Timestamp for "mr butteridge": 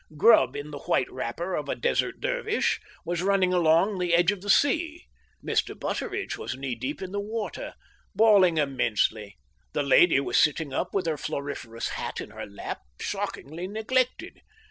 5.45-6.37